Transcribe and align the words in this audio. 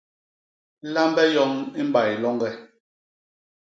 Lambe 0.93 1.23
yoñ 1.35 1.51
i 1.79 1.83
mbay 1.89 2.11
loñge! 2.21 2.51